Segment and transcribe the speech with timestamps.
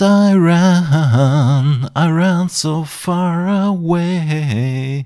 [0.00, 5.04] And I ran, I ran so far away.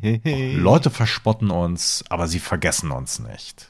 [0.54, 3.68] Leute verspotten uns, aber sie vergessen uns nicht.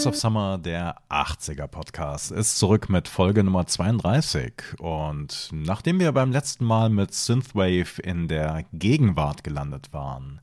[0.00, 4.54] Voice of Summer, der 80er Podcast, ist zurück mit Folge Nummer 32.
[4.78, 10.40] Und nachdem wir beim letzten Mal mit Synthwave in der Gegenwart gelandet waren,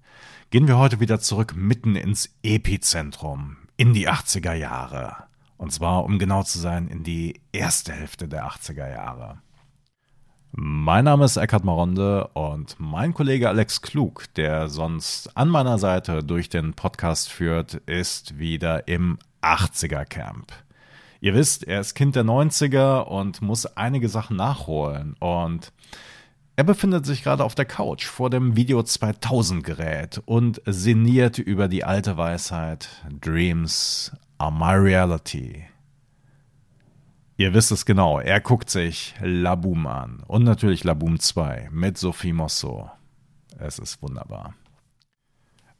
[0.51, 5.23] gehen wir heute wieder zurück mitten ins Epizentrum, in die 80er Jahre.
[5.57, 9.39] Und zwar, um genau zu sein, in die erste Hälfte der 80er Jahre.
[10.51, 16.23] Mein Name ist Eckhard Maronde und mein Kollege Alex Klug, der sonst an meiner Seite
[16.23, 20.51] durch den Podcast führt, ist wieder im 80er Camp.
[21.19, 25.71] Ihr wisst, er ist Kind der 90er und muss einige Sachen nachholen und
[26.55, 31.67] er befindet sich gerade auf der Couch vor dem Video 2000 Gerät und sinniert über
[31.67, 32.89] die alte Weisheit
[33.21, 35.65] Dreams are my reality.
[37.37, 42.33] Ihr wisst es genau, er guckt sich Laboom an und natürlich Laboom 2 mit Sophie
[42.33, 42.89] Mosso.
[43.59, 44.55] Es ist wunderbar.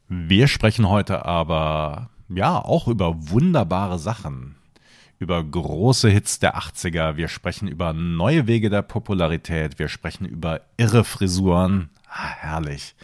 [0.06, 4.56] Wir sprechen heute aber ja, auch über wunderbare Sachen.
[5.18, 7.16] Über große Hits der 80er.
[7.16, 9.78] Wir sprechen über neue Wege der Popularität.
[9.78, 11.90] Wir sprechen über irre Frisuren.
[12.08, 12.94] Ah, herrlich.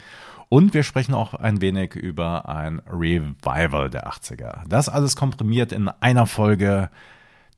[0.48, 4.62] Und wir sprechen auch ein wenig über ein Revival der 80er.
[4.68, 6.90] Das alles komprimiert in einer Folge,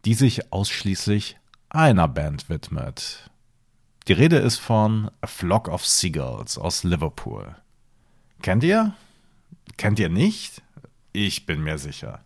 [0.06, 1.36] die sich ausschließlich
[1.68, 3.30] einer Band widmet.
[4.08, 7.56] Die Rede ist von A Flock of Seagulls aus Liverpool.
[8.40, 8.94] Kennt ihr?
[9.76, 10.62] Kennt ihr nicht?
[11.18, 12.20] Ich bin mir sicher.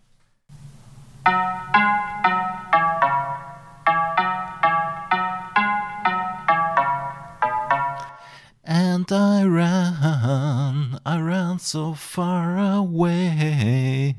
[8.65, 14.15] And I ran, I ran so far away.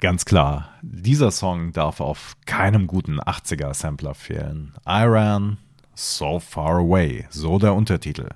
[0.00, 4.74] Ganz klar, dieser Song darf auf keinem guten 80er-Sampler fehlen.
[4.84, 5.58] I ran
[5.94, 8.30] so far away, so der Untertitel.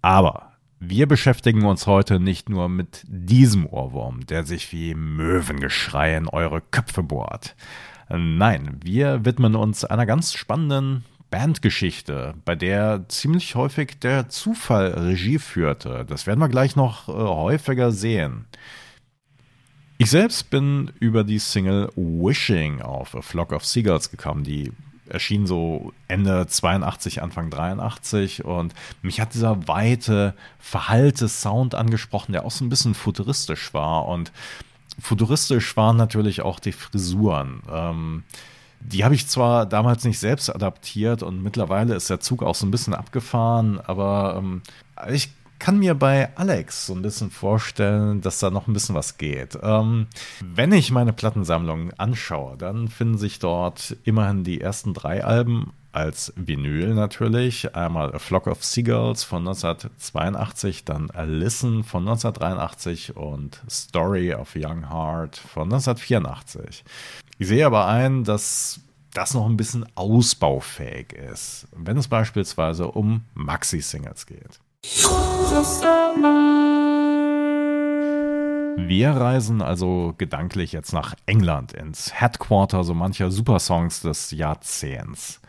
[0.00, 0.51] Aber
[0.84, 6.60] wir beschäftigen uns heute nicht nur mit diesem Ohrwurm, der sich wie Möwengeschrei in eure
[6.60, 7.54] Köpfe bohrt.
[8.08, 15.38] Nein, wir widmen uns einer ganz spannenden Bandgeschichte, bei der ziemlich häufig der Zufall Regie
[15.38, 16.04] führte.
[16.06, 18.46] Das werden wir gleich noch äh, häufiger sehen.
[19.98, 24.72] Ich selbst bin über die Single Wishing auf A Flock of Seagulls gekommen, die
[25.12, 32.44] erschien so Ende 82, Anfang 83 und mich hat dieser weite, verhallte Sound angesprochen, der
[32.44, 34.32] auch so ein bisschen futuristisch war und
[34.98, 37.62] futuristisch waren natürlich auch die Frisuren.
[37.70, 38.24] Ähm,
[38.80, 42.66] die habe ich zwar damals nicht selbst adaptiert und mittlerweile ist der Zug auch so
[42.66, 44.62] ein bisschen abgefahren, aber ähm,
[45.10, 45.30] ich
[45.62, 49.56] kann mir bei Alex so ein bisschen vorstellen, dass da noch ein bisschen was geht.
[49.62, 50.08] Ähm,
[50.40, 56.32] wenn ich meine Plattensammlung anschaue, dann finden sich dort immerhin die ersten drei Alben als
[56.34, 57.76] Vinyl natürlich.
[57.76, 64.56] Einmal A Flock of Seagulls von 1982, dann A Listen von 1983 und Story of
[64.56, 66.82] Young Heart von 1984.
[67.38, 68.80] Ich sehe aber ein, dass
[69.14, 74.58] das noch ein bisschen ausbaufähig ist, wenn es beispielsweise um Maxi-Singles geht.
[78.88, 85.40] Wir reisen also gedanklich jetzt nach England, ins Headquarter so mancher Supersongs des Jahrzehnts.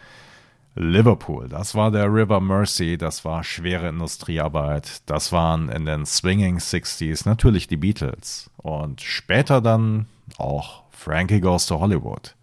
[0.76, 6.58] Liverpool, das war der River Mersey, das war schwere Industriearbeit, das waren in den Swinging
[6.58, 10.08] 60s natürlich die Beatles und später dann
[10.38, 12.36] auch Frankie Goes to Hollywood.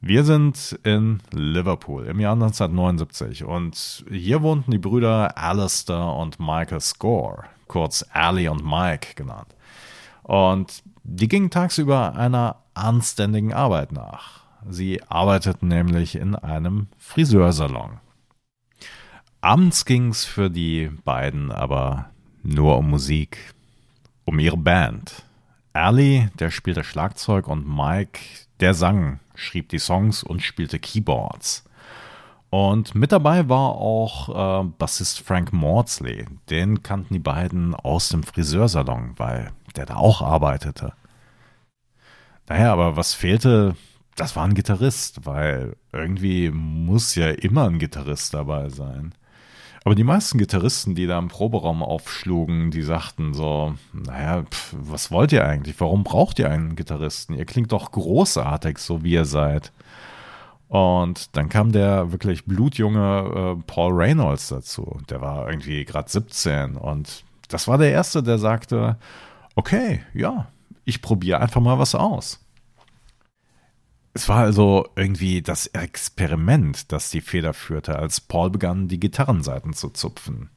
[0.00, 6.80] Wir sind in Liverpool im Jahr 1979 und hier wohnten die Brüder Alistair und Michael
[6.80, 9.56] Score, kurz Ali und Mike genannt.
[10.22, 14.44] Und die gingen tagsüber einer anständigen Arbeit nach.
[14.68, 18.00] Sie arbeiteten nämlich in einem Friseursalon.
[19.40, 22.10] Abends ging es für die beiden aber
[22.42, 23.54] nur um Musik,
[24.24, 25.24] um ihre Band.
[25.72, 28.20] Ali, der spielte Schlagzeug und Mike,
[28.60, 31.64] der sang schrieb die Songs und spielte Keyboards.
[32.50, 36.26] Und mit dabei war auch äh, Bassist Frank Maudsley.
[36.48, 40.92] Den kannten die beiden aus dem Friseursalon, weil der da auch arbeitete.
[42.48, 43.76] Naja, aber was fehlte,
[44.14, 49.12] das war ein Gitarrist, weil irgendwie muss ja immer ein Gitarrist dabei sein.
[49.86, 55.12] Aber die meisten Gitarristen, die da im Proberaum aufschlugen, die sagten so, naja, pf, was
[55.12, 55.78] wollt ihr eigentlich?
[55.78, 57.34] Warum braucht ihr einen Gitarristen?
[57.36, 59.70] Ihr klingt doch großartig, so wie ihr seid.
[60.66, 64.98] Und dann kam der wirklich blutjunge äh, Paul Reynolds dazu.
[65.08, 68.96] Der war irgendwie gerade 17 und das war der Erste, der sagte,
[69.54, 70.48] okay, ja,
[70.84, 72.44] ich probiere einfach mal was aus.
[74.16, 79.74] Es war also irgendwie das Experiment, das die Feder führte, als Paul begann, die Gitarrenseiten
[79.74, 80.48] zu zupfen.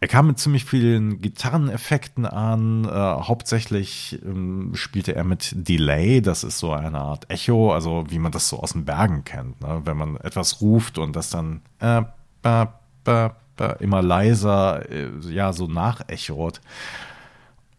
[0.00, 2.86] Er kam mit ziemlich vielen Gitarreneffekten an.
[2.86, 6.20] Äh, hauptsächlich ähm, spielte er mit Delay.
[6.20, 9.60] Das ist so eine Art Echo, also wie man das so aus den Bergen kennt.
[9.60, 9.82] Ne?
[9.84, 12.02] Wenn man etwas ruft und das dann äh,
[12.42, 16.60] ba, ba, ba, immer leiser, äh, ja, so nachechot.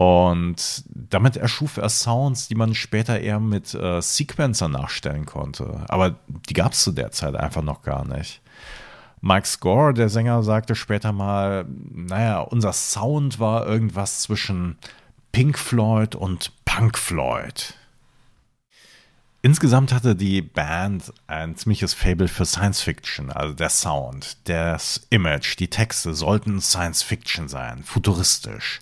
[0.02, 5.86] Und damit erschuf er Sounds, die man später eher mit äh, Sequencer nachstellen konnte.
[5.90, 6.16] Aber
[6.50, 8.42] die gab es zu der Zeit einfach noch gar nicht.
[9.22, 14.80] Mike Score, der Sänger, sagte später mal, naja, unser Sound war irgendwas zwischen
[15.34, 17.76] Pink Floyd und Punk Floyd.
[19.44, 25.60] Insgesamt hatte die Band ein ziemliches Fable für Science Fiction, also der Sound, das Image,
[25.60, 28.80] die Texte sollten Science Fiction sein, futuristisch.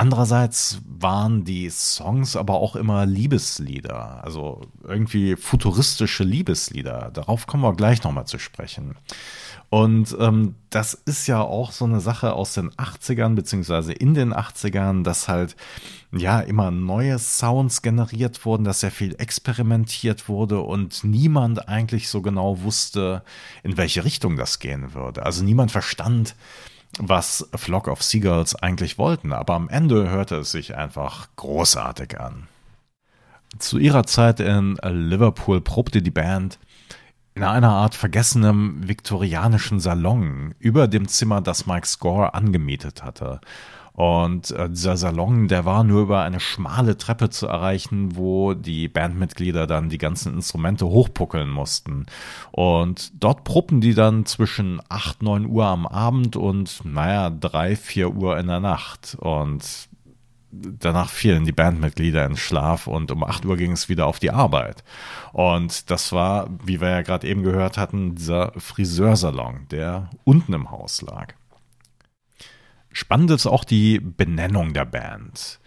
[0.00, 7.10] Andererseits waren die Songs aber auch immer Liebeslieder, also irgendwie futuristische Liebeslieder.
[7.12, 8.96] Darauf kommen wir gleich nochmal zu sprechen.
[9.68, 14.32] Und ähm, das ist ja auch so eine Sache aus den 80ern, beziehungsweise in den
[14.32, 15.54] 80ern, dass halt
[16.12, 22.22] ja immer neue Sounds generiert wurden, dass sehr viel experimentiert wurde und niemand eigentlich so
[22.22, 23.22] genau wusste,
[23.62, 25.26] in welche Richtung das gehen würde.
[25.26, 26.36] Also niemand verstand,
[27.00, 32.46] was Flock of Seagulls eigentlich wollten, aber am Ende hörte es sich einfach großartig an.
[33.58, 36.58] Zu ihrer Zeit in Liverpool probte die Band
[37.34, 43.40] in einer Art vergessenem viktorianischen Salon über dem Zimmer, das Mike Score angemietet hatte.
[43.92, 48.88] Und äh, dieser Salon, der war nur über eine schmale Treppe zu erreichen, wo die
[48.88, 52.06] Bandmitglieder dann die ganzen Instrumente hochpuckeln mussten.
[52.50, 58.10] Und dort proben die dann zwischen 8, 9 Uhr am Abend und, naja, 3, 4
[58.14, 59.16] Uhr in der Nacht.
[59.18, 59.88] Und
[60.52, 64.30] danach fielen die Bandmitglieder in Schlaf und um 8 Uhr ging es wieder auf die
[64.30, 64.82] Arbeit.
[65.32, 70.70] Und das war, wie wir ja gerade eben gehört hatten, dieser Friseursalon, der unten im
[70.70, 71.34] Haus lag.
[72.92, 75.60] Spannend ist auch die Benennung der Band.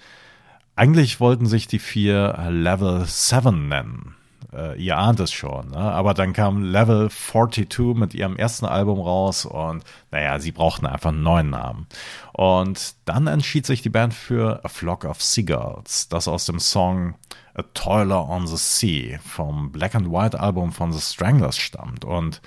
[0.76, 4.16] Eigentlich wollten sich die vier Level 7 nennen.
[4.54, 5.78] Äh, ihr ahnt es schon, ne?
[5.78, 11.10] aber dann kam Level 42 mit ihrem ersten Album raus und naja, sie brauchten einfach
[11.10, 11.88] einen neuen Namen.
[12.34, 17.16] Und dann entschied sich die Band für A Flock of Seagulls, das aus dem Song
[17.56, 22.06] A Toiler on the Sea vom Black and White Album von The Stranglers stammt.
[22.06, 22.42] Und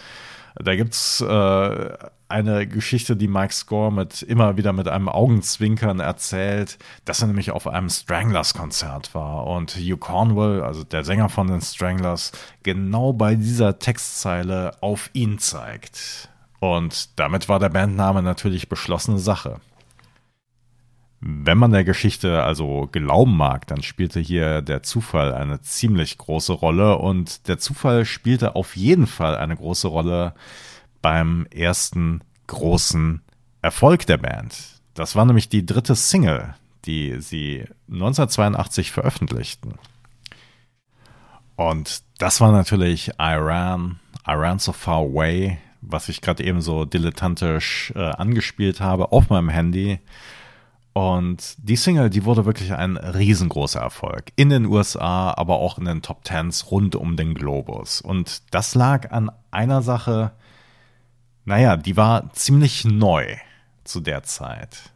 [0.56, 1.96] da gibt's äh,
[2.28, 7.50] eine Geschichte, die Mike Score mit immer wieder mit einem Augenzwinkern erzählt, dass er nämlich
[7.50, 12.32] auf einem Stranglers-Konzert war und Hugh Cornwell, also der Sänger von den Stranglers,
[12.62, 16.28] genau bei dieser Textzeile auf ihn zeigt.
[16.58, 19.60] Und damit war der Bandname natürlich beschlossene Sache.
[21.20, 26.52] Wenn man der Geschichte also glauben mag, dann spielte hier der Zufall eine ziemlich große
[26.52, 30.34] Rolle und der Zufall spielte auf jeden Fall eine große Rolle
[31.06, 33.22] beim ersten großen
[33.62, 34.56] Erfolg der Band.
[34.94, 39.74] Das war nämlich die dritte Single, die sie 1982 veröffentlichten.
[41.54, 47.92] Und das war natürlich Iran, Iran So Far Away, was ich gerade eben so dilettantisch
[47.94, 50.00] äh, angespielt habe auf meinem Handy.
[50.92, 54.32] Und die Single, die wurde wirklich ein riesengroßer Erfolg.
[54.34, 58.00] In den USA, aber auch in den Top Tens rund um den Globus.
[58.00, 60.32] Und das lag an einer Sache,
[61.46, 63.36] naja, die war ziemlich neu
[63.84, 64.90] zu der Zeit.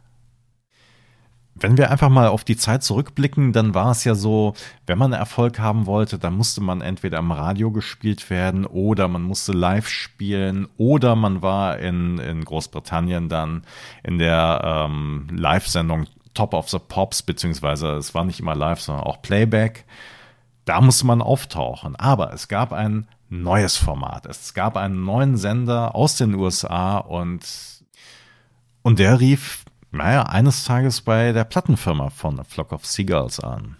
[1.55, 4.53] Wenn wir einfach mal auf die Zeit zurückblicken, dann war es ja so,
[4.85, 9.21] wenn man Erfolg haben wollte, dann musste man entweder im Radio gespielt werden oder man
[9.21, 13.63] musste live spielen oder man war in, in Großbritannien dann
[14.03, 19.05] in der ähm, Live-Sendung Top of the Pops, beziehungsweise es war nicht immer live, sondern
[19.05, 19.85] auch Playback.
[20.65, 21.95] Da musste man auftauchen.
[21.95, 24.25] Aber es gab ein neues Format.
[24.27, 27.41] Es gab einen neuen Sender aus den USA und,
[28.83, 33.75] und der rief naja, eines Tages bei der Plattenfirma von A Flock of Seagulls an.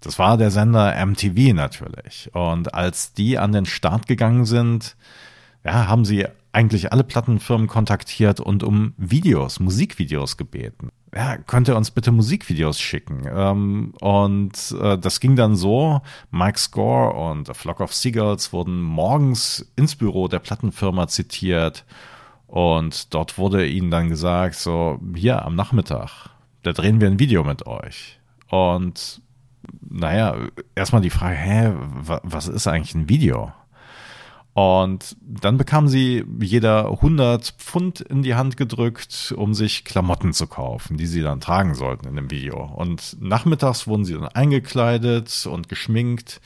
[0.00, 2.30] Das war der Sender MTV natürlich.
[2.34, 4.96] Und als die an den Start gegangen sind,
[5.64, 10.90] ja, haben sie eigentlich alle Plattenfirmen kontaktiert und um Videos, Musikvideos gebeten.
[11.14, 13.26] Ja, könnt ihr uns bitte Musikvideos schicken?
[13.32, 18.82] Ähm, und äh, das ging dann so, Mike Score und A Flock of Seagulls wurden
[18.82, 21.84] morgens ins Büro der Plattenfirma zitiert
[22.46, 26.30] und dort wurde ihnen dann gesagt, so, hier am Nachmittag,
[26.62, 28.18] da drehen wir ein Video mit euch.
[28.50, 29.22] Und
[29.88, 30.36] naja,
[30.74, 31.72] erstmal die Frage, hä,
[32.22, 33.52] was ist eigentlich ein Video?
[34.58, 40.48] Und dann bekamen sie jeder 100 Pfund in die Hand gedrückt, um sich Klamotten zu
[40.48, 42.64] kaufen, die sie dann tragen sollten in dem Video.
[42.64, 46.40] Und nachmittags wurden sie dann eingekleidet und geschminkt.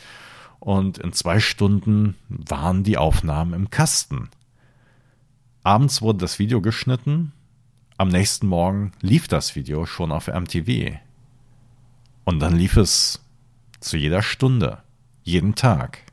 [0.60, 4.28] Und in zwei Stunden waren die Aufnahmen im Kasten.
[5.62, 7.32] Abends wurde das Video geschnitten.
[7.96, 10.98] Am nächsten Morgen lief das Video schon auf MTV.
[12.26, 13.24] Und dann lief es
[13.80, 14.82] zu jeder Stunde,
[15.22, 16.11] jeden Tag.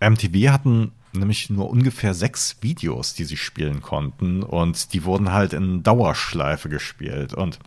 [0.00, 5.52] MTV hatten nämlich nur ungefähr sechs Videos, die sie spielen konnten und die wurden halt
[5.52, 7.58] in Dauerschleife gespielt und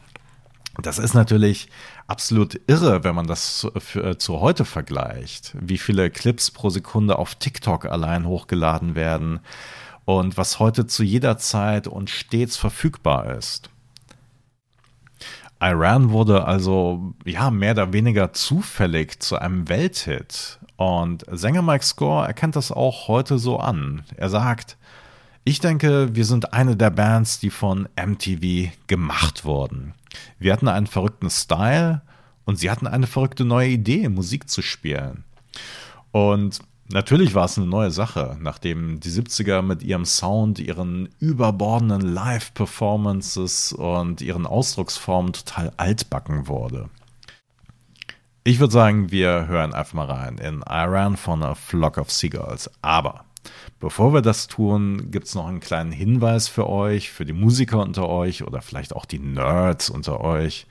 [0.82, 1.70] das ist natürlich
[2.08, 7.20] absolut irre, wenn man das zu, für, zu heute vergleicht, wie viele Clips pro Sekunde
[7.20, 9.40] auf TikTok allein hochgeladen werden
[10.06, 13.70] und was heute zu jeder Zeit und stets verfügbar ist.
[15.62, 22.26] Iran wurde also ja mehr oder weniger zufällig zu einem Welthit und Sänger Mike Score
[22.26, 24.04] erkennt das auch heute so an.
[24.18, 24.78] Er sagt,
[25.44, 29.94] ich denke, wir sind eine der Bands, die von MTV gemacht wurden.
[30.40, 32.02] Wir hatten einen verrückten Style
[32.46, 35.24] und sie hatten eine verrückte neue Idee, Musik zu spielen.
[36.12, 42.02] Und natürlich war es eine neue Sache, nachdem die 70er mit ihrem Sound, ihren überbordenden
[42.02, 46.90] Live-Performances und ihren Ausdrucksformen total altbacken wurde.
[48.46, 52.70] Ich würde sagen, wir hören einfach mal rein in Iran von A Flock of Seagulls.
[52.82, 53.24] Aber
[53.80, 57.80] bevor wir das tun, gibt es noch einen kleinen Hinweis für euch, für die Musiker
[57.80, 60.68] unter euch oder vielleicht auch die Nerds unter euch.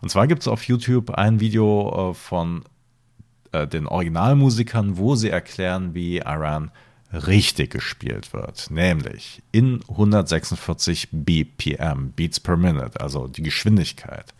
[0.00, 2.64] Und zwar gibt es auf YouTube ein Video äh, von
[3.52, 6.72] äh, den Originalmusikern, wo sie erklären, wie Iran
[7.12, 14.34] richtig gespielt wird, nämlich in 146 BPM, Beats per Minute, also die Geschwindigkeit.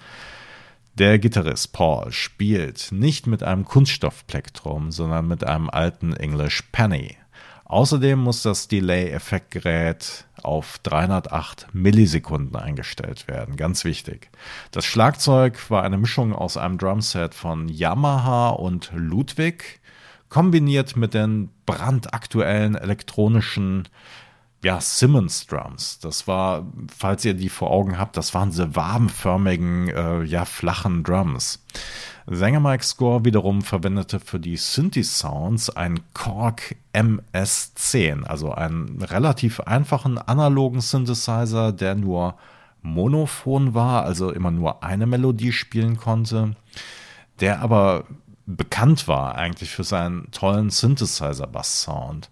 [0.98, 7.16] Der Gitarrist Paul spielt nicht mit einem Kunststoffplektrum, sondern mit einem alten English Penny.
[7.64, 13.56] Außerdem muss das Delay-Effektgerät auf 308 Millisekunden eingestellt werden.
[13.56, 14.30] Ganz wichtig.
[14.70, 19.80] Das Schlagzeug war eine Mischung aus einem Drumset von Yamaha und Ludwig,
[20.28, 23.88] kombiniert mit den brandaktuellen elektronischen
[24.64, 25.98] ja, Simmons Drums.
[26.00, 26.66] Das war,
[26.96, 31.64] falls ihr die vor Augen habt, das waren diese wabenförmigen, äh, ja, flachen Drums.
[32.26, 40.18] Sänger Mike Score wiederum verwendete für die Synthi-Sounds einen Korg MS-10, also einen relativ einfachen
[40.18, 42.36] analogen Synthesizer, der nur
[42.82, 46.54] monophon war, also immer nur eine Melodie spielen konnte,
[47.40, 48.04] der aber
[48.46, 52.30] bekannt war eigentlich für seinen tollen Synthesizer-Bass-Sound.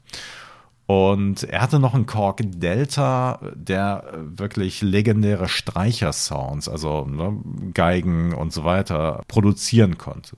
[0.90, 7.38] Und er hatte noch einen Korg Delta, der wirklich legendäre Streicher-Sounds, also ne,
[7.75, 10.37] Geigen und so weiter, produzieren konnte.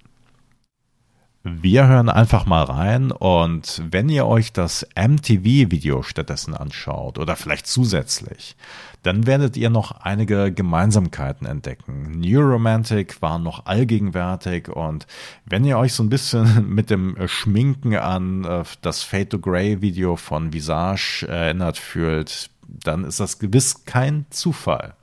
[1.44, 7.66] Wir hören einfach mal rein und wenn ihr euch das MTV-Video stattdessen anschaut oder vielleicht
[7.66, 8.54] zusätzlich,
[9.02, 12.12] dann werdet ihr noch einige Gemeinsamkeiten entdecken.
[12.20, 15.08] New Romantic war noch allgegenwärtig und
[15.44, 19.82] wenn ihr euch so ein bisschen mit dem Schminken an äh, das Fade to Grey
[19.82, 24.94] Video von Visage erinnert fühlt, dann ist das gewiss kein Zufall.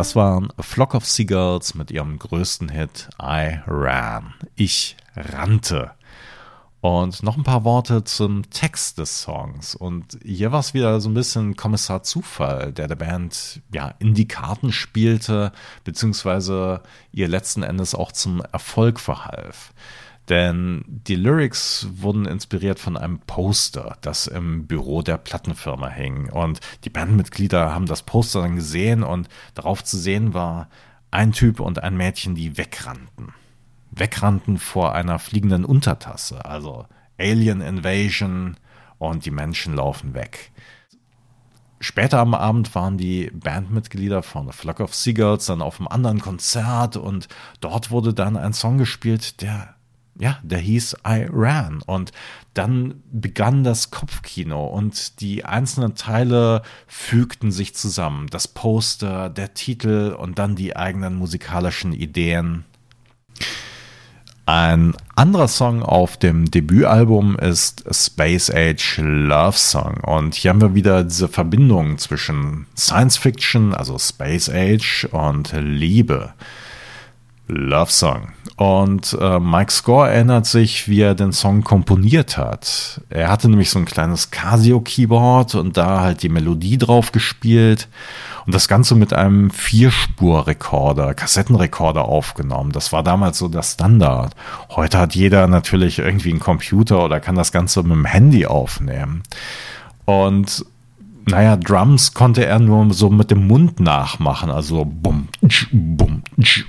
[0.00, 4.32] Das waren A Flock of Seagulls mit ihrem größten Hit I Ran.
[4.56, 5.90] Ich rannte.
[6.80, 9.74] Und noch ein paar Worte zum Text des Songs.
[9.74, 14.14] Und hier war es wieder so ein bisschen Kommissar Zufall, der der Band ja in
[14.14, 15.52] die Karten spielte,
[15.84, 16.80] beziehungsweise
[17.12, 19.74] ihr letzten Endes auch zum Erfolg verhalf.
[20.28, 26.30] Denn die Lyrics wurden inspiriert von einem Poster, das im Büro der Plattenfirma hing.
[26.30, 30.68] Und die Bandmitglieder haben das Poster dann gesehen und darauf zu sehen war
[31.10, 33.34] ein Typ und ein Mädchen, die wegrannten.
[33.90, 36.86] Wegrannten vor einer fliegenden Untertasse, also
[37.18, 38.56] Alien Invasion
[38.98, 40.52] und die Menschen laufen weg.
[41.80, 46.20] Später am Abend waren die Bandmitglieder von The Flock of Seagulls dann auf einem anderen
[46.20, 47.28] Konzert und
[47.60, 49.74] dort wurde dann ein Song gespielt, der
[50.20, 51.82] ja, der hieß I Ran.
[51.84, 52.12] Und
[52.54, 58.26] dann begann das Kopfkino und die einzelnen Teile fügten sich zusammen.
[58.28, 62.64] Das Poster, der Titel und dann die eigenen musikalischen Ideen.
[64.46, 69.98] Ein anderer Song auf dem Debütalbum ist Space Age Love Song.
[70.02, 76.34] Und hier haben wir wieder diese Verbindung zwischen Science Fiction, also Space Age und Liebe.
[77.50, 78.28] Love Song.
[78.56, 83.00] Und äh, Mike Score erinnert sich, wie er den Song komponiert hat.
[83.08, 87.88] Er hatte nämlich so ein kleines Casio-Keyboard und da halt die Melodie drauf gespielt
[88.44, 92.72] und das Ganze mit einem Vierspur-Rekorder, Kassettenrekorder aufgenommen.
[92.72, 94.36] Das war damals so der Standard.
[94.70, 99.22] Heute hat jeder natürlich irgendwie einen Computer oder kann das Ganze mit dem Handy aufnehmen.
[100.04, 100.66] Und
[101.26, 106.66] naja, Drums konnte er nur so mit dem Mund nachmachen, also bum, tsch, bum, tsch.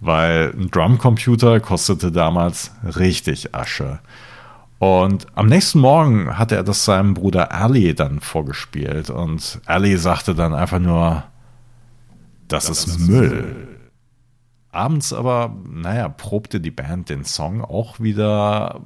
[0.00, 4.00] Weil ein Drumcomputer kostete damals richtig Asche.
[4.78, 10.34] Und am nächsten Morgen hatte er das seinem Bruder Ali dann vorgespielt und Ali sagte
[10.34, 11.24] dann einfach nur,
[12.48, 13.28] das, das ist, ist Müll.
[13.28, 13.68] Müll.
[14.70, 18.82] Abends aber, naja, probte die Band den Song auch wieder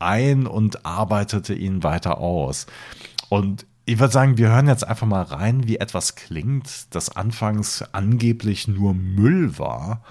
[0.00, 2.66] ein und arbeitete ihn weiter aus.
[3.28, 7.84] Und ich würde sagen, wir hören jetzt einfach mal rein, wie etwas klingt, das anfangs
[7.92, 10.02] angeblich nur Müll war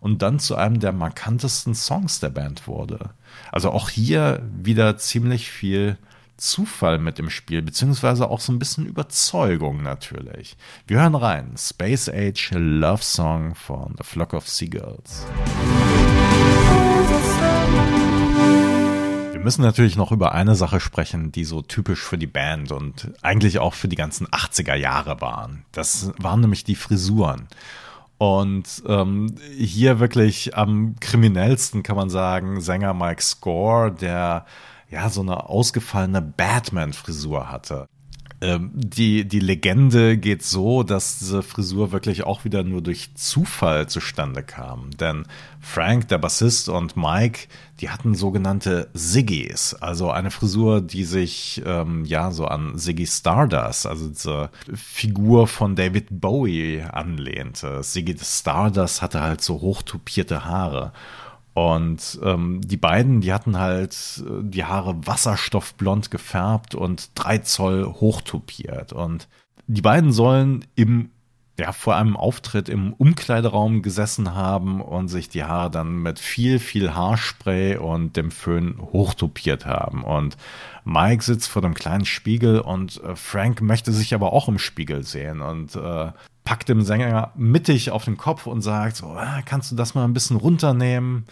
[0.00, 3.10] und dann zu einem der markantesten Songs der Band wurde.
[3.52, 5.98] Also auch hier wieder ziemlich viel
[6.38, 10.56] Zufall mit im Spiel, beziehungsweise auch so ein bisschen Überzeugung natürlich.
[10.86, 11.54] Wir hören rein.
[11.58, 15.26] Space Age Love Song von The Flock of Seagulls.
[19.32, 23.12] Wir müssen natürlich noch über eine Sache sprechen, die so typisch für die Band und
[23.22, 25.64] eigentlich auch für die ganzen 80er Jahre waren.
[25.72, 27.48] Das waren nämlich die Frisuren.
[28.18, 34.44] Und ähm, hier wirklich am kriminellsten kann man sagen, Sänger Mike Score, der
[34.90, 37.88] ja so eine ausgefallene Batman-Frisur hatte.
[38.40, 43.88] Ähm, die, die Legende geht so, dass diese Frisur wirklich auch wieder nur durch Zufall
[43.88, 44.90] zustande kam.
[44.92, 45.26] Denn
[45.60, 47.48] Frank, der Bassist, und Mike,
[47.80, 53.86] die hatten sogenannte Ziggies, also eine Frisur, die sich ähm, ja so an Ziggy Stardust,
[53.86, 57.80] also diese Figur von David Bowie anlehnte.
[57.82, 60.92] Ziggy Stardust hatte halt so hochtupierte Haare.
[61.58, 67.84] Und ähm, die beiden, die hatten halt äh, die Haare wasserstoffblond gefärbt und drei Zoll
[67.84, 68.92] hochtopiert.
[68.92, 69.26] Und
[69.66, 71.10] die beiden sollen im
[71.58, 76.60] ja, vor einem Auftritt im Umkleideraum gesessen haben und sich die Haare dann mit viel,
[76.60, 80.04] viel Haarspray und dem Föhn hochtopiert haben.
[80.04, 80.36] Und
[80.84, 85.02] Mike sitzt vor dem kleinen Spiegel und äh, Frank möchte sich aber auch im Spiegel
[85.02, 86.12] sehen und äh,
[86.44, 90.04] packt dem Sänger mittig auf den Kopf und sagt so, ah, kannst du das mal
[90.04, 91.26] ein bisschen runternehmen?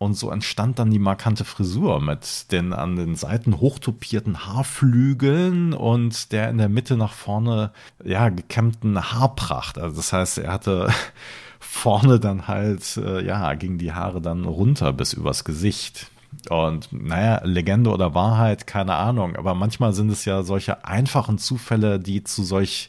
[0.00, 6.32] Und so entstand dann die markante Frisur mit den an den Seiten hochtopierten Haarflügeln und
[6.32, 7.70] der in der Mitte nach vorne,
[8.02, 9.76] ja, gekämmten Haarpracht.
[9.76, 10.88] Also das heißt, er hatte
[11.60, 16.10] vorne dann halt, äh, ja, gingen die Haare dann runter bis übers Gesicht.
[16.48, 19.36] Und naja, Legende oder Wahrheit, keine Ahnung.
[19.36, 22.88] Aber manchmal sind es ja solche einfachen Zufälle, die zu solch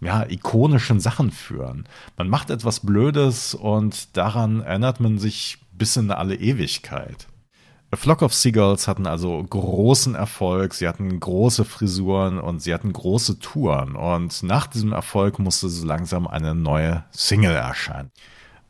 [0.00, 1.88] ja, ikonischen Sachen führen.
[2.16, 7.26] Man macht etwas Blödes und daran erinnert man sich bis in alle Ewigkeit.
[7.90, 12.92] A Flock of Seagulls hatten also großen Erfolg, sie hatten große Frisuren und sie hatten
[12.92, 13.96] große Touren.
[13.96, 18.12] Und nach diesem Erfolg musste so langsam eine neue Single erscheinen.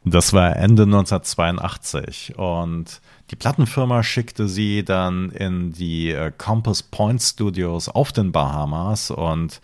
[0.07, 7.21] Das war Ende 1982 und die Plattenfirma schickte sie dann in die äh, Compass Point
[7.21, 9.61] Studios auf den Bahamas und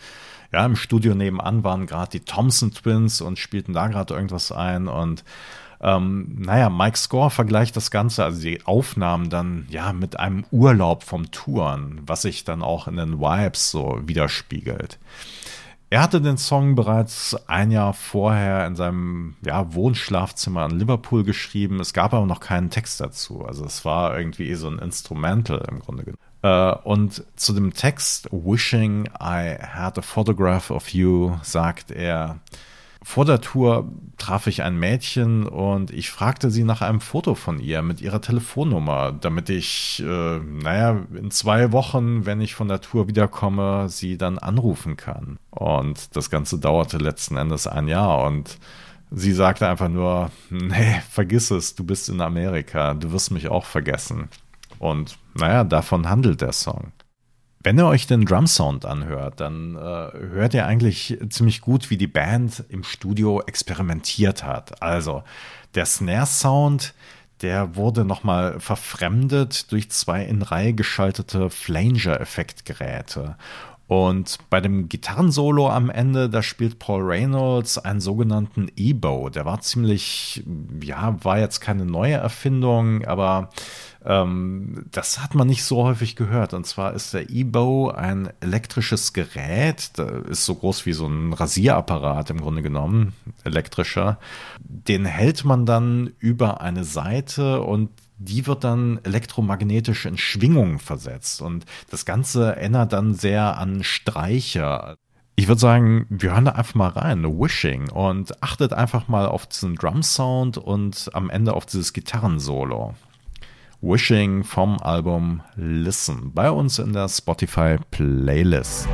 [0.52, 4.86] ja, im Studio nebenan waren gerade die Thompson Twins und spielten da gerade irgendwas ein
[4.86, 5.24] und
[5.80, 11.04] ähm, naja, Mike Score vergleicht das Ganze, also die Aufnahmen dann ja mit einem Urlaub
[11.04, 14.98] vom Touren, was sich dann auch in den Vibes so widerspiegelt.
[15.90, 21.80] Er hatte den Song bereits ein Jahr vorher in seinem ja, Wohnschlafzimmer in Liverpool geschrieben.
[21.80, 23.42] Es gab aber noch keinen Text dazu.
[23.46, 26.18] Also es war irgendwie so ein Instrumental im Grunde genommen.
[26.42, 32.38] Äh, und zu dem Text Wishing I had a photograph of you sagt er,
[33.08, 37.58] vor der Tour traf ich ein Mädchen und ich fragte sie nach einem Foto von
[37.58, 42.82] ihr mit ihrer Telefonnummer, damit ich, äh, naja, in zwei Wochen, wenn ich von der
[42.82, 45.38] Tour wiederkomme, sie dann anrufen kann.
[45.48, 48.58] Und das Ganze dauerte letzten Endes ein Jahr und
[49.10, 53.64] sie sagte einfach nur, nee, vergiss es, du bist in Amerika, du wirst mich auch
[53.64, 54.28] vergessen.
[54.78, 56.92] Und naja, davon handelt der Song.
[57.60, 61.96] Wenn ihr euch den Drum Sound anhört, dann äh, hört ihr eigentlich ziemlich gut, wie
[61.96, 64.80] die Band im Studio experimentiert hat.
[64.80, 65.24] Also
[65.74, 66.94] der Snare Sound,
[67.42, 73.36] der wurde nochmal verfremdet durch zwei in Reihe geschaltete Flanger-Effektgeräte.
[73.88, 79.30] Und bei dem Gitarrensolo am Ende, da spielt Paul Reynolds einen sogenannten E-Bow.
[79.30, 80.44] Der war ziemlich,
[80.82, 83.48] ja, war jetzt keine neue Erfindung, aber
[84.04, 86.52] ähm, das hat man nicht so häufig gehört.
[86.52, 89.92] Und zwar ist der E-Bow ein elektrisches Gerät,
[90.28, 94.18] ist so groß wie so ein Rasierapparat im Grunde genommen, elektrischer.
[94.60, 101.40] Den hält man dann über eine Seite und die wird dann elektromagnetisch in Schwingung versetzt.
[101.40, 104.96] Und das Ganze erinnert dann sehr an Streicher.
[105.36, 109.46] Ich würde sagen, wir hören da einfach mal rein, Wishing, und achtet einfach mal auf
[109.46, 112.94] diesen Drum-Sound und am Ende auf dieses Gitarrensolo.
[113.80, 118.88] Wishing vom Album Listen bei uns in der Spotify Playlist.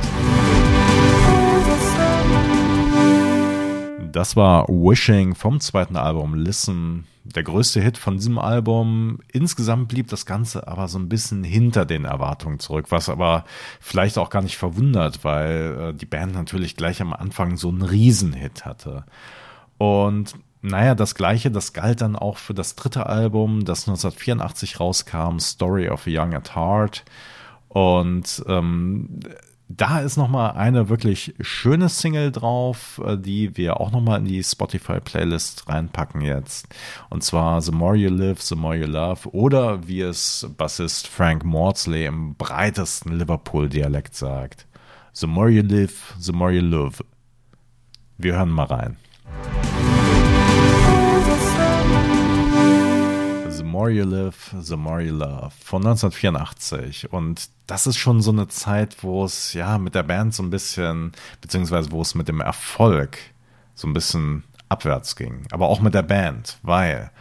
[4.11, 9.19] Das war Wishing vom zweiten Album Listen der größte Hit von diesem Album.
[9.31, 13.45] Insgesamt blieb das Ganze aber so ein bisschen hinter den Erwartungen zurück, was aber
[13.79, 17.81] vielleicht auch gar nicht verwundert, weil äh, die Band natürlich gleich am Anfang so einen
[17.81, 19.05] Riesenhit hatte.
[19.77, 25.39] Und naja, das gleiche, das galt dann auch für das dritte Album, das 1984 rauskam,
[25.39, 27.05] Story of a Young at Heart.
[27.67, 29.19] Und ähm,
[29.77, 34.43] da ist nochmal eine wirklich schöne Single drauf, äh, die wir auch nochmal in die
[34.43, 36.67] Spotify-Playlist reinpacken jetzt.
[37.09, 41.43] Und zwar The More You Live, The More You Love oder wie es Bassist Frank
[41.43, 44.67] Maudsley im breitesten Liverpool-Dialekt sagt.
[45.13, 47.03] The More You Live, The More You Love.
[48.17, 48.97] Wir hören mal rein.
[53.75, 57.11] More You Live, The More You Love von 1984.
[57.11, 60.49] Und das ist schon so eine Zeit, wo es ja mit der Band so ein
[60.49, 61.11] bisschen,
[61.41, 63.17] beziehungsweise wo es mit dem Erfolg
[63.73, 65.45] so ein bisschen abwärts ging.
[65.51, 67.11] Aber auch mit der Band, weil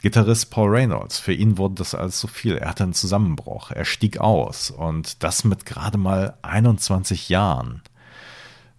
[0.00, 2.56] Gitarrist Paul Reynolds, für ihn wurde das alles zu viel.
[2.56, 3.72] Er hatte einen Zusammenbruch.
[3.72, 7.82] Er stieg aus und das mit gerade mal 21 Jahren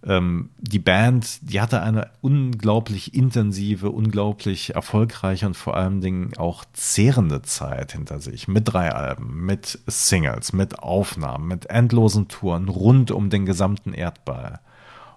[0.06, 6.64] ähm, die Band, die hatte eine unglaublich intensive, unglaublich erfolgreiche und vor allen Dingen auch
[6.72, 8.46] zehrende Zeit hinter sich.
[8.46, 14.60] Mit drei Alben, mit Singles, mit Aufnahmen, mit endlosen Touren rund um den gesamten Erdball.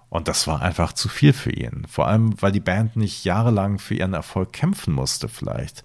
[0.08, 1.86] Und das war einfach zu viel für ihn.
[1.88, 5.84] Vor allem, weil die Band nicht jahrelang für ihren Erfolg kämpfen musste, vielleicht.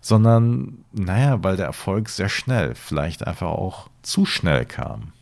[0.00, 5.12] Sondern, naja, weil der Erfolg sehr schnell, vielleicht einfach auch zu schnell kam.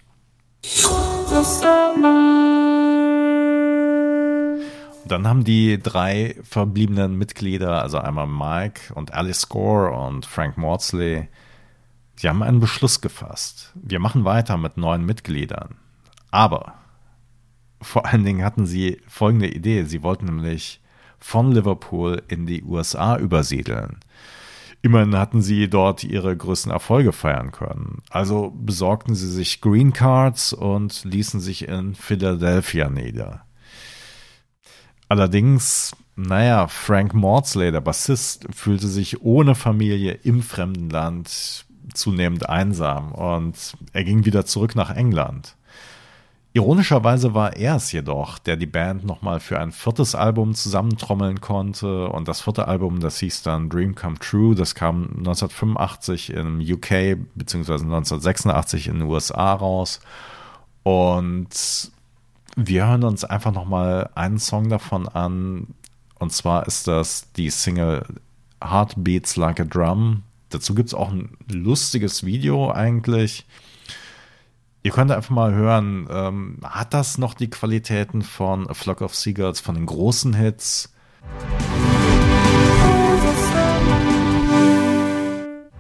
[5.07, 11.29] Dann haben die drei verbliebenen Mitglieder, also einmal Mike und Alice Gore und Frank Maudsley,
[12.23, 13.73] die haben einen Beschluss gefasst.
[13.75, 15.75] Wir machen weiter mit neuen Mitgliedern.
[16.31, 16.75] Aber
[17.81, 19.85] vor allen Dingen hatten sie folgende Idee.
[19.85, 20.81] Sie wollten nämlich
[21.19, 23.99] von Liverpool in die USA übersiedeln.
[24.83, 28.03] Immerhin hatten sie dort ihre größten Erfolge feiern können.
[28.11, 33.45] Also besorgten sie sich Green Cards und ließen sich in Philadelphia nieder.
[35.12, 43.12] Allerdings, naja, Frank Maudsley, der Bassist, fühlte sich ohne Familie im fremden Land zunehmend einsam
[43.12, 45.55] und er ging wieder zurück nach England.
[46.55, 52.09] Ironischerweise war er es jedoch, der die Band nochmal für ein viertes Album zusammentrommeln konnte.
[52.09, 57.18] Und das vierte Album, das hieß dann Dream Come True, das kam 1985 im UK
[57.35, 57.72] bzw.
[57.72, 60.01] 1986 in den USA raus.
[60.85, 61.51] Und
[62.57, 65.69] wir hören uns einfach nochmal einen Song davon an.
[66.19, 68.05] Und zwar ist das die Single
[68.62, 70.23] Heartbeats Like a Drum.
[70.51, 73.47] Dazu gibt es auch ein lustiges Video eigentlich.
[74.83, 79.15] Ihr könnt einfach mal hören, ähm, hat das noch die Qualitäten von A Flock of
[79.15, 80.93] Seagulls, von den großen Hits?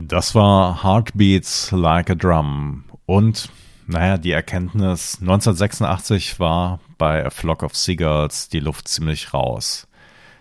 [0.00, 2.84] Das war Heartbeats Like a Drum.
[3.06, 3.50] Und
[3.86, 9.86] naja, die Erkenntnis 1986 war bei A Flock of Seagulls die Luft ziemlich raus.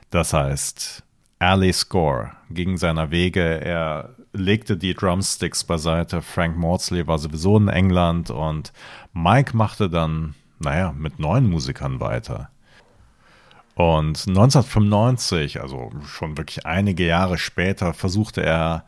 [0.10, 1.04] Das heißt,
[1.40, 7.68] Ali Score ging seiner Wege, er legte die Drumsticks beiseite, Frank Maudsley war sowieso in
[7.68, 8.72] England und
[9.14, 12.50] Mike machte dann, naja, mit neuen Musikern weiter.
[13.76, 18.86] Und 1995, also schon wirklich einige Jahre später, versuchte er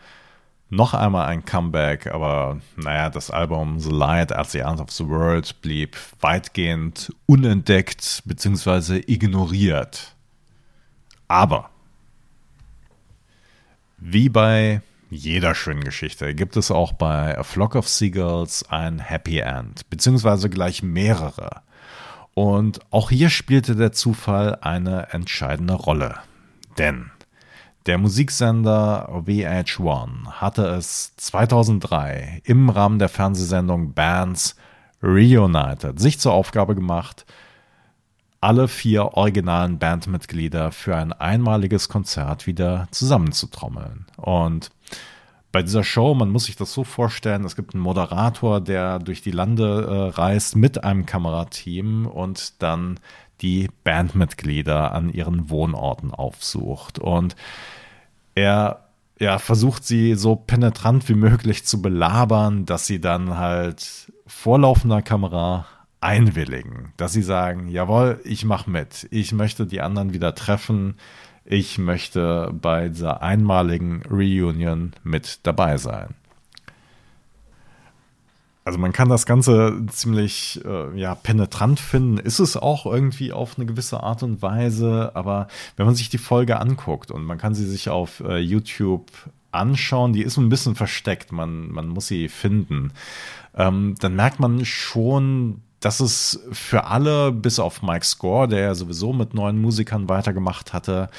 [0.75, 5.07] noch einmal ein Comeback, aber naja, das Album The Light at the End of the
[5.07, 9.03] World blieb weitgehend unentdeckt bzw.
[9.05, 10.15] ignoriert.
[11.27, 11.69] Aber
[13.97, 19.39] wie bei jeder schönen Geschichte gibt es auch bei A Flock of Seagulls ein Happy
[19.39, 21.61] End, beziehungsweise gleich mehrere.
[22.33, 26.17] Und auch hier spielte der Zufall eine entscheidende Rolle.
[26.77, 27.11] Denn
[27.85, 34.55] der Musiksender VH1 hatte es 2003 im Rahmen der Fernsehsendung Bands
[35.01, 37.25] Reunited sich zur Aufgabe gemacht,
[38.39, 44.05] alle vier originalen Bandmitglieder für ein einmaliges Konzert wieder zusammenzutrommeln.
[44.15, 44.71] Und
[45.51, 49.21] bei dieser Show, man muss sich das so vorstellen, es gibt einen Moderator, der durch
[49.21, 52.99] die Lande äh, reist mit einem Kamerateam und dann
[53.43, 56.97] die Bandmitglieder an ihren Wohnorten aufsucht.
[56.97, 57.35] Und
[58.33, 64.59] er ja, versucht sie so penetrant wie möglich zu belabern, dass sie dann halt vor
[64.59, 65.67] laufender Kamera
[66.01, 70.95] einwilligen, dass sie sagen, jawohl, ich mache mit, ich möchte die anderen wieder treffen,
[71.45, 76.15] ich möchte bei dieser einmaligen Reunion mit dabei sein.
[78.65, 83.57] Also man kann das Ganze ziemlich äh, ja, penetrant finden, ist es auch irgendwie auf
[83.57, 87.55] eine gewisse Art und Weise, aber wenn man sich die Folge anguckt und man kann
[87.55, 89.11] sie sich auf äh, YouTube
[89.51, 92.93] anschauen, die ist ein bisschen versteckt, man, man muss sie finden,
[93.55, 98.75] ähm, dann merkt man schon, dass es für alle, bis auf Mike Score, der ja
[98.75, 101.09] sowieso mit neuen Musikern weitergemacht hatte,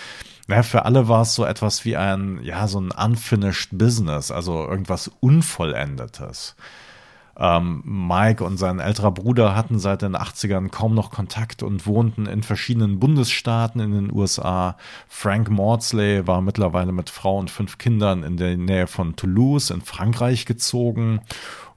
[0.46, 4.66] naja, für alle war es so etwas wie ein, ja, so ein unfinished business, also
[4.66, 6.54] irgendwas Unvollendetes.
[7.36, 12.26] Ähm, Mike und sein älterer Bruder hatten seit den 80ern kaum noch Kontakt und wohnten
[12.26, 14.76] in verschiedenen Bundesstaaten in den USA.
[15.08, 19.80] Frank Maudsley war mittlerweile mit Frau und fünf Kindern in der Nähe von Toulouse in
[19.80, 21.20] Frankreich gezogen.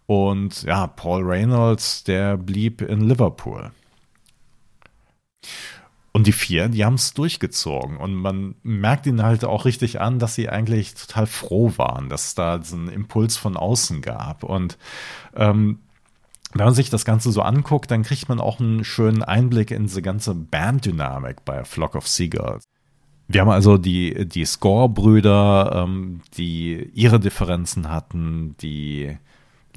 [0.06, 3.72] Und ja, Paul Reynolds, der blieb in Liverpool.
[6.18, 7.96] Und die vier, die haben es durchgezogen.
[7.96, 12.30] Und man merkt ihnen halt auch richtig an, dass sie eigentlich total froh waren, dass
[12.30, 14.44] es da diesen Impuls von außen gab.
[14.44, 14.80] Und
[15.36, 15.78] ähm,
[16.56, 19.84] wenn man sich das Ganze so anguckt, dann kriegt man auch einen schönen Einblick in
[19.84, 22.64] diese ganze Banddynamik bei Flock of Seagulls.
[23.28, 29.20] Wir haben also die, die Score-Brüder, ähm, die ihre Differenzen hatten, die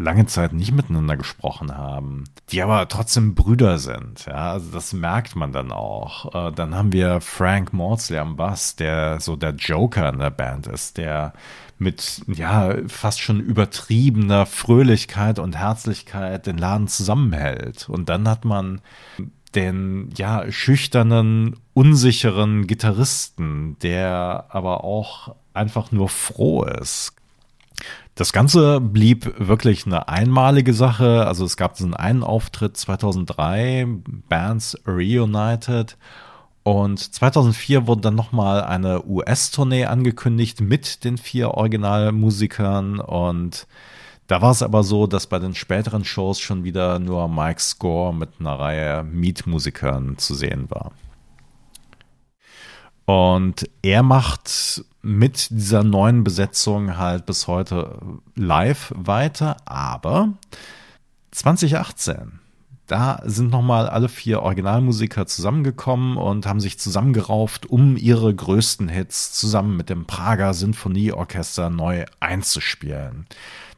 [0.01, 4.25] lange Zeit nicht miteinander gesprochen haben, die aber trotzdem Brüder sind.
[4.27, 6.35] Ja, also das merkt man dann auch.
[6.35, 10.67] Äh, dann haben wir Frank Maudsley am Bass, der so der Joker in der Band
[10.67, 11.35] ist, der
[11.79, 17.89] mit ja fast schon übertriebener Fröhlichkeit und Herzlichkeit den Laden zusammenhält.
[17.89, 18.81] Und dann hat man
[19.55, 27.15] den ja schüchternen, unsicheren Gitarristen, der aber auch einfach nur froh ist.
[28.15, 31.27] Das Ganze blieb wirklich eine einmalige Sache.
[31.27, 33.87] Also es gab diesen einen Auftritt 2003,
[34.29, 35.97] Bands Reunited.
[36.63, 43.01] Und 2004 wurde dann nochmal eine US-Tournee angekündigt mit den vier Originalmusikern.
[43.01, 43.67] Und
[44.27, 48.15] da war es aber so, dass bei den späteren Shows schon wieder nur Mike Score
[48.15, 50.93] mit einer Reihe Mietmusikern zu sehen war.
[53.11, 57.99] Und er macht mit dieser neuen Besetzung halt bis heute
[58.37, 60.35] live weiter, aber
[61.33, 62.39] 2018
[62.87, 69.33] da sind nochmal alle vier Originalmusiker zusammengekommen und haben sich zusammengerauft, um ihre größten Hits
[69.33, 73.27] zusammen mit dem Prager Sinfonieorchester neu einzuspielen.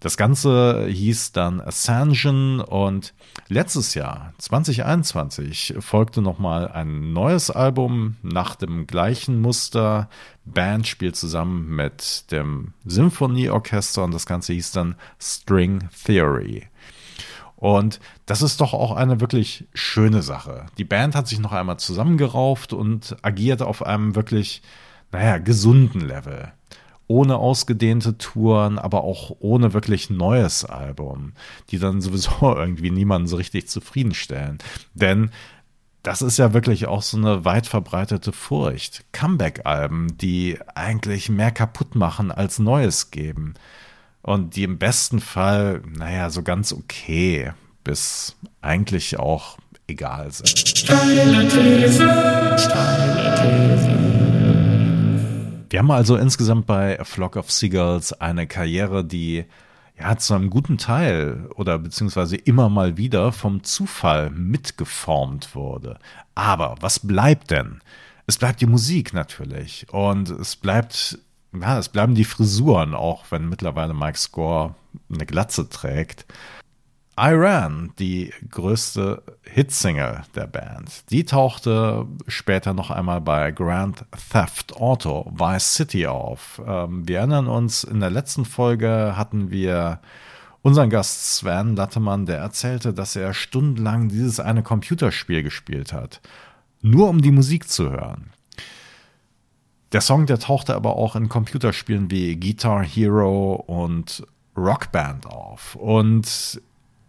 [0.03, 3.15] Das Ganze hieß dann Ascension und
[3.47, 10.09] letztes Jahr, 2021, folgte nochmal ein neues Album nach dem gleichen Muster.
[10.45, 16.67] Band spielt zusammen mit dem Sinfonieorchester und das Ganze hieß dann String Theory.
[17.55, 20.67] Und das ist doch auch eine wirklich schöne Sache.
[20.79, 24.63] Die Band hat sich noch einmal zusammengerauft und agiert auf einem wirklich,
[25.13, 26.51] naja, gesunden Level.
[27.09, 31.33] Ohne ausgedehnte Touren, aber auch ohne wirklich neues Album,
[31.71, 34.59] die dann sowieso irgendwie niemanden so richtig zufriedenstellen.
[34.95, 35.31] Denn
[36.03, 39.05] das ist ja wirklich auch so eine weit verbreitete Furcht.
[39.13, 43.55] Comeback-Alben, die eigentlich mehr kaputt machen als Neues geben
[44.23, 47.53] und die im besten Fall, naja, so ganz okay
[47.85, 50.49] bis eigentlich auch egal sind.
[50.49, 52.09] Steile These,
[52.59, 53.92] steile These.
[55.73, 59.47] Wir haben also insgesamt bei A Flock of Seagulls eine Karriere, die
[59.99, 65.99] ja zu einem guten Teil oder beziehungsweise immer mal wieder vom Zufall mitgeformt wurde.
[66.35, 67.81] Aber was bleibt denn?
[68.27, 71.19] Es bleibt die Musik natürlich und es bleibt
[71.59, 74.75] ja, es bleiben die Frisuren, auch wenn mittlerweile Mike Score
[75.11, 76.27] eine Glatze trägt.
[77.19, 85.31] Iran, die größte Hitsingle der Band, die tauchte später noch einmal bei Grand Theft Auto
[85.31, 86.63] Vice City auf.
[86.67, 90.01] Ähm, wir erinnern uns, in der letzten Folge hatten wir
[90.63, 96.23] unseren Gast Sven Lattemann, der erzählte, dass er stundenlang dieses eine Computerspiel gespielt hat,
[96.81, 98.31] nur um die Musik zu hören.
[99.93, 105.75] Der Song, der tauchte aber auch in Computerspielen wie Guitar Hero und Rock Band auf.
[105.75, 106.63] Und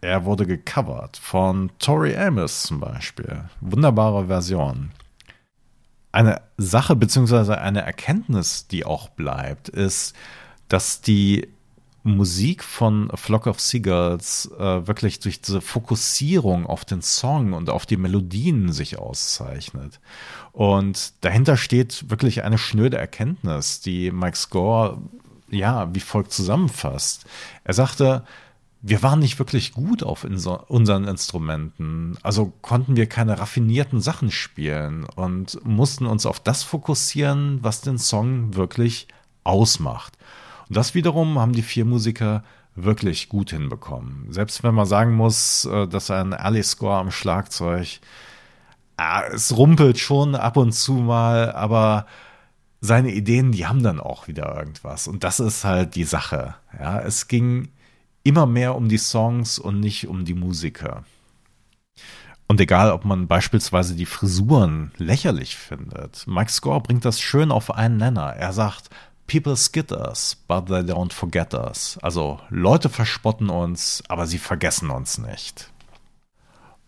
[0.03, 3.45] er wurde gecovert von Tori Amos zum Beispiel.
[3.61, 4.91] Wunderbare Version.
[6.11, 10.13] Eine Sache beziehungsweise eine Erkenntnis, die auch bleibt, ist,
[10.67, 11.47] dass die
[12.03, 17.85] Musik von Flock of Seagulls äh, wirklich durch diese Fokussierung auf den Song und auf
[17.85, 20.01] die Melodien sich auszeichnet.
[20.51, 25.01] Und dahinter steht wirklich eine schnöde Erkenntnis, die Mike Score
[25.49, 27.25] ja wie folgt zusammenfasst.
[27.63, 28.23] Er sagte,
[28.85, 35.05] wir waren nicht wirklich gut auf unseren Instrumenten, also konnten wir keine raffinierten Sachen spielen
[35.05, 39.07] und mussten uns auf das fokussieren, was den Song wirklich
[39.45, 40.17] ausmacht.
[40.67, 42.43] Und das wiederum haben die vier Musiker
[42.75, 44.27] wirklich gut hinbekommen.
[44.29, 48.01] Selbst wenn man sagen muss, äh, dass ein Alice Score am Schlagzeug,
[48.97, 52.05] äh, es rumpelt schon ab und zu mal, aber
[52.81, 55.07] seine Ideen, die haben dann auch wieder irgendwas.
[55.07, 56.55] Und das ist halt die Sache.
[56.77, 57.69] Ja, es ging
[58.23, 61.03] immer mehr um die Songs und nicht um die Musiker.
[62.47, 67.73] Und egal, ob man beispielsweise die Frisuren lächerlich findet, Mike Score bringt das schön auf
[67.73, 68.35] einen Nenner.
[68.35, 68.89] Er sagt,
[69.27, 71.97] People skid us, but they don't forget us.
[72.01, 75.69] Also Leute verspotten uns, aber sie vergessen uns nicht.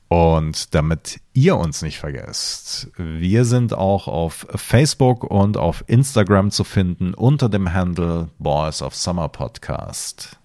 [0.08, 6.64] Und damit ihr uns nicht vergesst, wir sind auch auf Facebook und auf Instagram zu
[6.64, 10.38] finden unter dem Handle Boys of Summer Podcast.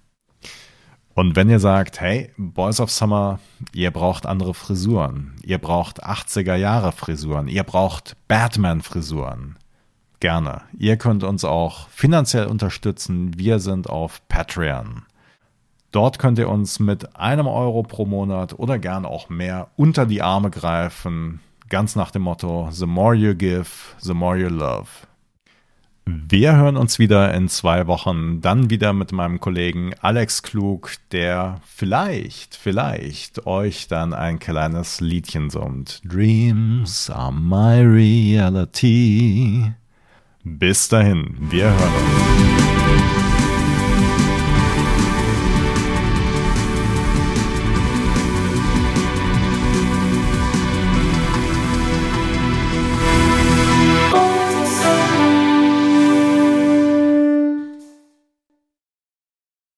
[1.20, 3.40] Und wenn ihr sagt, hey, Boys of Summer,
[3.74, 9.58] ihr braucht andere Frisuren, ihr braucht 80er Jahre Frisuren, ihr braucht Batman Frisuren,
[10.20, 10.62] gerne.
[10.78, 13.38] Ihr könnt uns auch finanziell unterstützen.
[13.38, 15.02] Wir sind auf Patreon.
[15.92, 20.22] Dort könnt ihr uns mit einem Euro pro Monat oder gern auch mehr unter die
[20.22, 21.40] Arme greifen.
[21.68, 24.88] Ganz nach dem Motto, the more you give, the more you love.
[26.28, 31.60] Wir hören uns wieder in zwei Wochen, dann wieder mit meinem Kollegen Alex Klug, der
[31.64, 36.00] vielleicht, vielleicht euch dann ein kleines Liedchen summt.
[36.04, 39.72] Dreams are my reality.
[40.42, 43.19] Bis dahin, wir hören uns.